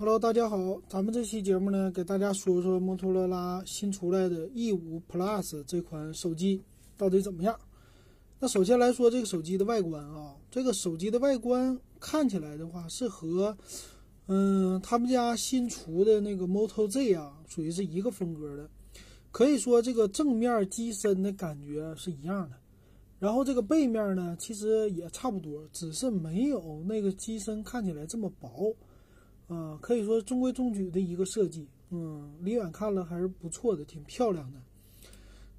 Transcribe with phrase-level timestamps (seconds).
[0.00, 6.62] Hello，大家好，咱们这期节目呢，给大家说说摩托罗拉新出来的 E5 Plus 这款手机
[6.96, 7.54] 到底怎么样。
[8.38, 13.54] 那首先来说这个手机的外观啊，这个手机的外观看起来的话是和，
[14.28, 18.70] 嗯，他们家新出的那个 Moto Z 啊，属于是一个风格的，
[19.30, 22.56] 可以说这个正面机身的感觉是一样的。
[23.18, 28.74] 然后这个背面呢，其实也差不多，只是没有那个机身看起来这么薄。
[29.50, 34.60] 啊，可以说中规中矩的一个设计，嗯，离远看了还是不错的，挺漂亮的。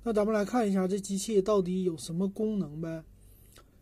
[0.04, 3.04] 那咱们来看一下这机器到底有什么功能呗。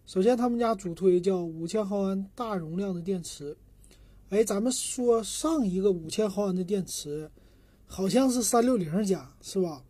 [0.08, 3.56] 首先，他们家主推叫五千毫安大容量的电池。
[4.30, 7.30] 哎，咱们说上一个五千毫安的电池，
[7.86, 9.84] 好像是三六零家是吧？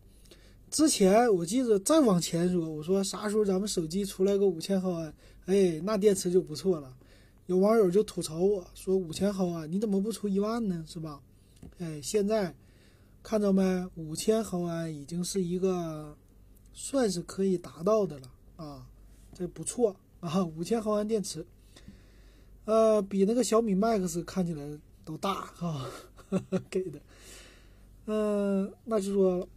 [0.70, 5.14] 之前我记得再往前说，我说啥时候咱们手机出来个五千毫安，
[5.46, 6.94] 哎，那电池就不错了。
[7.50, 10.84] 有网友就吐槽我说：“五千毫安，你怎么不出一万呢？
[10.86, 11.20] 是吧？”
[11.78, 12.54] 哎，现在
[13.24, 13.90] 看着没？
[13.96, 16.16] 五千毫安已经是一个
[16.72, 18.86] 算是可以达到的了啊，
[19.34, 20.44] 这不错啊！
[20.44, 21.44] 五千毫安电池，
[22.66, 25.90] 呃，比那个小米 Max 看起来都大哈，
[26.70, 27.00] 给的。
[28.06, 29.48] 嗯，那就说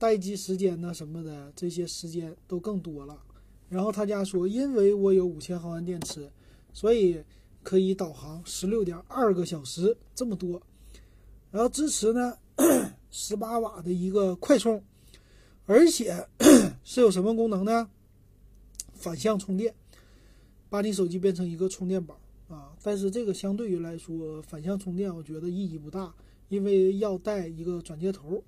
[0.00, 3.16] 待机时间呢什么的，这些时间都更多了。
[3.68, 6.28] 然后他家说，因为我有五千毫安电池。
[6.76, 7.18] 所以
[7.62, 10.60] 可以导航十六点二个小时这么多，
[11.50, 12.36] 然后支持呢
[13.10, 14.84] 十八瓦的一个快充，
[15.64, 16.28] 而且
[16.84, 17.88] 是有什么功能呢？
[18.92, 19.74] 反向充电，
[20.68, 22.76] 把你手机变成一个充电宝啊！
[22.82, 26.14] 但是这个相对于来说，反向充电我觉得意义不大，
[26.50, 28.44] 因为要带一个转接头。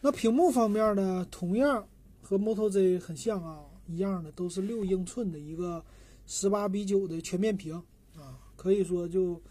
[0.00, 1.86] 那屏幕方面呢，同样
[2.20, 5.84] 和 Moto Z 很像啊，一样的都是六英寸的一个。
[6.30, 7.74] 十八比九的全面屏
[8.14, 9.42] 啊，可以说就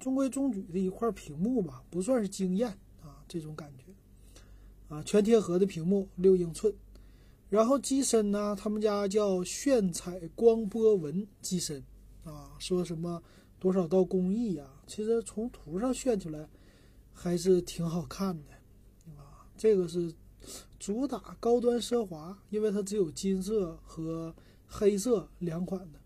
[0.00, 2.68] 中规中矩的一块屏幕吧，不算是惊艳
[3.02, 3.84] 啊，这种感觉
[4.88, 6.74] 啊，全贴合的屏幕六英寸，
[7.50, 11.84] 然后机身呢，他们家叫炫彩光波纹机身
[12.24, 13.22] 啊，说什么
[13.58, 16.48] 多少道工艺呀，其实从图上炫出来
[17.12, 18.50] 还是挺好看的
[19.18, 20.10] 啊，这个是
[20.78, 24.34] 主打高端奢华，因为它只有金色和
[24.66, 26.00] 黑色两款的。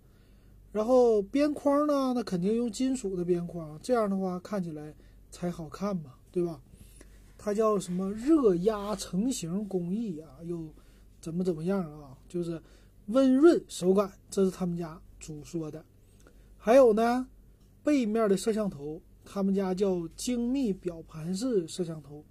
[0.72, 4.94] 然后边框呢，那肯定用金属的边框，这样的话看起来
[5.28, 6.60] 才好看嘛，对吧？
[7.36, 10.38] 它叫什么热压成型工艺啊？
[10.44, 10.72] 又
[11.20, 12.16] 怎么怎么样啊？
[12.28, 12.62] 就是
[13.06, 15.84] 温润手感，这是他们家主说的。
[16.56, 17.26] 还有呢，
[17.82, 22.24] 背面的摄像头，他们家叫精密表盘式摄像头，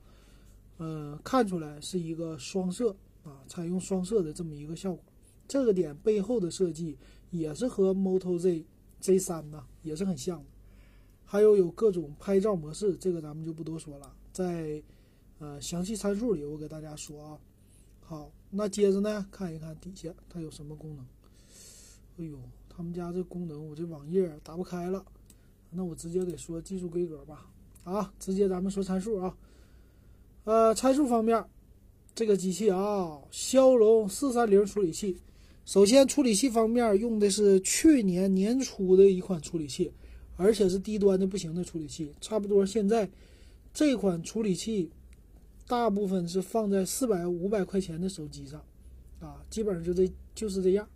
[0.77, 5.03] 嗯，看出来是一个双摄啊，采用双摄的这么一个效果。
[5.45, 6.97] 这个点背后的设计。
[7.31, 8.65] 也是和 Moto Z
[8.99, 10.45] Z 三呢也是很像的，
[11.25, 14.81] 还有有各种拍照模式，这个咱们就不多说了，在
[15.39, 17.39] 呃详细参数里我给大家说啊。
[18.01, 21.05] 好，那接着呢看一看底下它有什么功能。
[22.17, 22.37] 哎呦，
[22.67, 25.05] 他们家这功能我这网页打不开了，
[25.69, 27.45] 那我直接给说技术规格吧。
[27.83, 29.37] 啊，直接咱们说参数啊。
[30.43, 31.45] 呃，参数方面，
[32.15, 35.21] 这个机器啊，骁龙四三零处理器。
[35.69, 39.91] 首先，处理器方面用的是去年年初的一款处理器，
[40.35, 42.11] 而且是低端的不行的处理器。
[42.19, 43.07] 差不多现在
[43.71, 44.89] 这款处理器
[45.67, 48.59] 大部分是放在四百五百块钱的手机上，
[49.19, 50.89] 啊，基本上就这就是这样。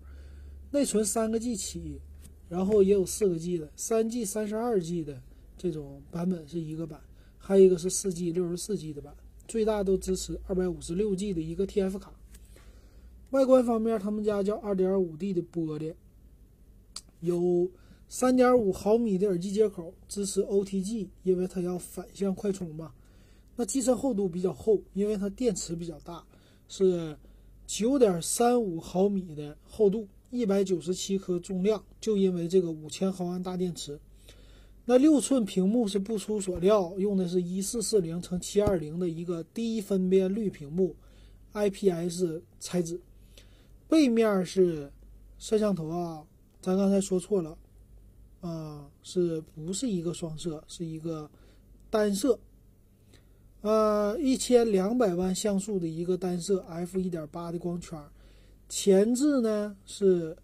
[0.71, 2.01] 内存三个 G 起，
[2.49, 5.21] 然后也有四个 G 的，三 G、三十二 G 的
[5.55, 6.99] 这种版本是一个版，
[7.37, 9.13] 还有一个是四 G、六十四 G 的版，
[9.47, 12.11] 最大都支持二百五十六 G 的一个 TF 卡。
[13.33, 15.91] 外观方面，他们家叫 2.5D 的玻璃，
[17.19, 17.67] 有
[18.07, 22.93] 3.5毫米的耳机接口，支持 OTG，因为它要反向快充嘛。
[23.55, 26.23] 那机身厚度比较厚，因为它电池比较大，
[26.67, 27.17] 是
[27.67, 33.99] 9.35毫米的厚度，197克重量，就因为这个5000毫安大电池。
[34.85, 40.95] 那六寸屏幕是不出所料，用的是一四四零乘七二零的一个低分辨率屏幕
[41.53, 43.01] ，IPS 材质。
[43.87, 44.91] 背面是
[45.37, 46.25] 摄像头啊，
[46.61, 47.57] 咱刚才说错了，
[48.41, 50.63] 啊，是不是一个双摄？
[50.67, 51.29] 是一个
[51.89, 52.39] 单摄，
[53.61, 58.01] 呃，一千两百万像素的一个单摄 f 一点八的光圈，
[58.67, 60.35] 前置呢是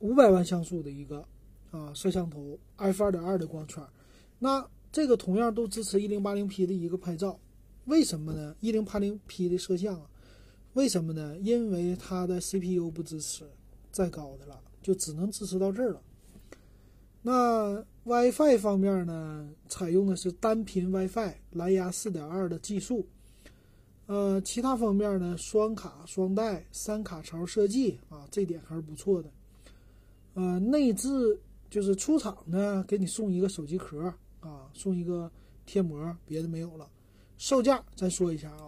[0.00, 1.24] 五百万像素的一个
[1.70, 3.80] 啊摄像头 f 二点二的光圈，
[4.38, 7.38] 那这个同样都支持一零八零 P 的一个拍照，
[7.84, 8.56] 为什么呢？
[8.60, 10.08] 一零八零 P 的摄像啊。
[10.74, 11.36] 为什么呢？
[11.38, 13.44] 因为它的 CPU 不支持
[13.90, 16.02] 再高的了，就只能支持到这儿了。
[17.20, 23.06] 那 WiFi 方面呢，采用的是单频 WiFi 蓝牙4.2的技术。
[24.06, 29.30] 呃，其他方面呢，双卡双待三卡槽设计啊，这点还是不错的。
[30.34, 31.38] 呃，内置
[31.70, 35.30] 就是出厂呢，给你送一个手机壳啊，送一个
[35.64, 36.90] 贴膜，别的没有了。
[37.38, 38.66] 售价再说一下啊，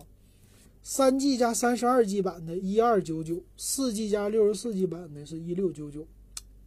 [0.86, 6.06] 三 G 加三十二 G 版的一二九九，四 G 加六十四 G 版的是一六九九。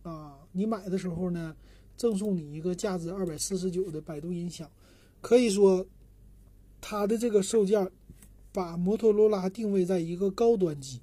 [0.02, 1.56] 啊，你买的时候呢，
[1.96, 4.68] 赠送你一个价值二百四十九的百度音响，
[5.22, 5.86] 可以说，
[6.81, 7.88] 它的这个售价，
[8.52, 11.00] 把摩托罗拉定位在一个高端机，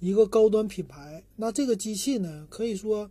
[0.00, 1.22] 一个高端品牌。
[1.36, 3.10] 那这个机器呢，可以说，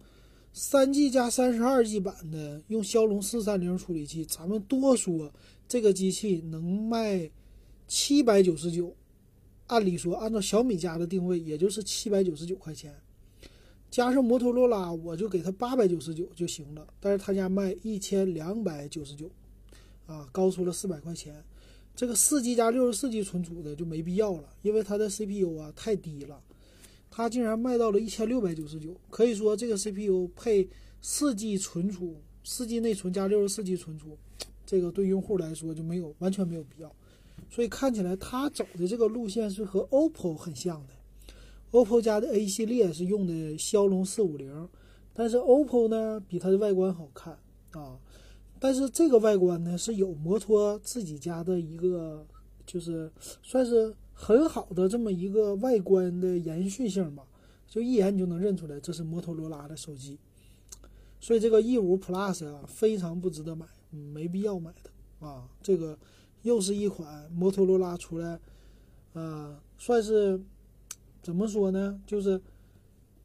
[0.51, 5.31] 三 G 加三十二 G 版的用骁龙四三零处理器，咱们多说
[5.67, 7.29] 这个机器能卖
[7.93, 8.95] 七百九十九，
[9.67, 12.95] 按理说按照小米家的定位，也就是七百九十九块钱。
[13.89, 16.87] 加上摩托罗拉，我就给他八百九十九就行了。
[17.01, 19.29] 但是他家卖一千两百九十九，
[20.05, 21.43] 啊，高出了四百块钱。
[21.93, 26.41] 这个四 G 加六十四 G 存储的就没必要了，因为它的 CPU 啊太低了。
[27.09, 30.69] 它竟然卖到了一千六百九十九，可以说这个 CPU 配
[31.01, 32.15] 四 G 存储，
[32.45, 34.17] 四 G 内存加六十四 G 存储，
[34.65, 36.89] 这个对用户来说就没有完全没有必要。
[37.51, 40.93] 所以看起来它走的这个路线是和 OPPO 很像的。
[41.71, 44.67] OPPO 家的 A 系列是用的骁龙四五零，
[45.13, 47.37] 但是 OPPO 呢比它的外观好看
[47.71, 47.99] 啊，
[48.59, 52.25] 但是这个外观呢是有摩托自己家的一个，
[52.65, 53.11] 就是
[53.43, 57.23] 算是很好的这么一个外观的延续性吧，
[57.67, 60.17] 就一眼你就能认出来这是摩托罗拉的手机，
[61.19, 65.97] 所以这个 E 五 Plus 啊非常不值得买，没必要买的啊，这个
[66.43, 68.39] 又是一款摩托罗拉出来，
[69.13, 70.41] 呃，算是。
[71.23, 72.01] 怎么说呢？
[72.07, 72.41] 就是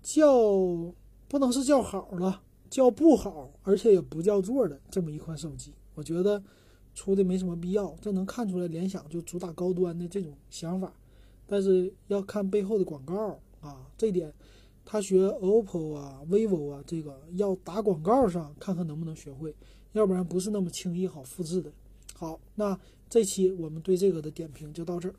[0.03, 0.31] 叫
[1.29, 6.43] 不能是叫好了，叫不好，而且也不叫座的这么一款手机，我觉得
[6.95, 7.97] 出的没什么必要。
[7.99, 10.93] 这能看出来联想就主打高端的这种想法，
[11.47, 14.31] 但是要看背后的广告啊，这点
[14.85, 19.57] 他学 OPPO 啊、vivo 啊，这个要打广告上看看能不能学会，
[19.93, 21.73] 要不然不是那么轻易好复制的。
[22.15, 25.15] 好，那这期我们对这个的点评就到这儿。